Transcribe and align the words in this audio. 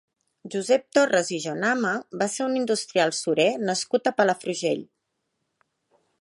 Josep 0.53 0.85
Torres 0.97 1.27
i 1.35 1.37
Jonama 1.43 1.91
va 2.21 2.29
ser 2.37 2.47
un 2.47 2.55
industrial 2.61 3.13
surer 3.19 3.47
nascut 3.67 4.11
a 4.11 4.15
Palafrugell. 4.23 4.83